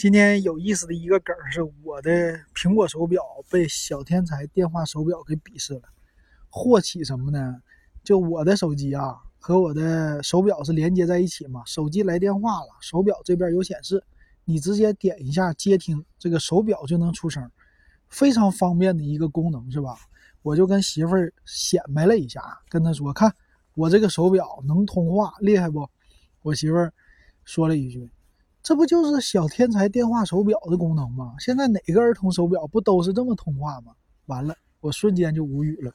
[0.00, 2.10] 今天有意思的一个梗是，我的
[2.54, 5.82] 苹果手表被小天才电话手表给鄙视了。
[6.48, 7.60] 祸起什么呢？
[8.02, 14.02] 就我的手机啊和我的手表是连接在一起嘛，手机来电话了，手表这边有显示，
[14.46, 17.50] 你直接点一下接听，这个手表就能出声，
[18.08, 19.98] 非常方便的一个功能，是吧？
[20.40, 22.40] 我就跟媳妇儿显摆了一下，
[22.70, 23.30] 跟她说：“看
[23.74, 25.86] 我这个手表能通话，厉害不？”
[26.40, 26.90] 我媳妇儿
[27.44, 28.10] 说了一句。
[28.70, 31.34] 这不就是小天才电话手表的功能吗？
[31.40, 33.92] 现在哪个儿童手表不都是这么通话吗？
[34.26, 35.92] 完了，我瞬间就无语了。